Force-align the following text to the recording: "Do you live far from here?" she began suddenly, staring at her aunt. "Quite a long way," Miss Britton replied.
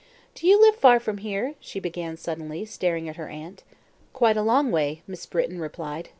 "Do 0.33 0.47
you 0.47 0.59
live 0.59 0.73
far 0.75 0.99
from 0.99 1.19
here?" 1.19 1.53
she 1.59 1.79
began 1.79 2.17
suddenly, 2.17 2.65
staring 2.65 3.07
at 3.07 3.17
her 3.17 3.29
aunt. 3.29 3.61
"Quite 4.13 4.35
a 4.35 4.41
long 4.41 4.71
way," 4.71 5.03
Miss 5.05 5.27
Britton 5.27 5.59
replied. 5.59 6.09